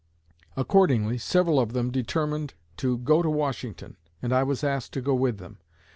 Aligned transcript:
Accordingly 0.57 1.19
several 1.19 1.59
of 1.59 1.73
them 1.73 1.91
determined 1.91 2.55
to 2.77 2.97
go 2.97 3.21
to 3.21 3.29
Washington, 3.29 3.97
and 4.19 4.33
I 4.33 4.41
was 4.41 4.63
asked 4.63 4.93
to 4.93 5.01
go 5.01 5.13
with 5.13 5.37
them. 5.37 5.59